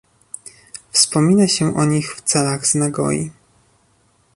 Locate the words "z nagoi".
2.67-3.31